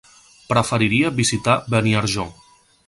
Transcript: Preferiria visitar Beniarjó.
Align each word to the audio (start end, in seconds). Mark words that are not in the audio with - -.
Preferiria 0.53 1.11
visitar 1.21 1.59
Beniarjó. 1.75 2.29